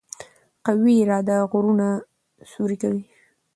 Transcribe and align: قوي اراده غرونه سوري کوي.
قوي 0.65 0.93
اراده 1.03 1.37
غرونه 1.51 1.89
سوري 2.51 2.77
کوي. 2.81 3.03